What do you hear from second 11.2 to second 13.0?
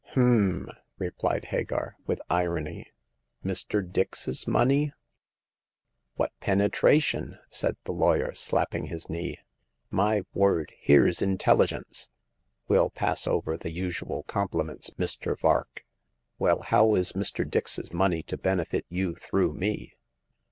intelligence!"" Well